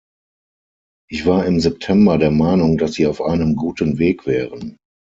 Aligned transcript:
Ich 1.11 1.27
war 1.27 1.45
im 1.45 1.59
September 1.59 2.17
der 2.17 2.31
Meinung, 2.31 2.79
dass 2.79 2.93
Sie 2.93 3.05
auf 3.05 3.21
einem 3.21 3.55
guten 3.55 3.99
Weg 3.99 4.25
wären. 4.25 4.77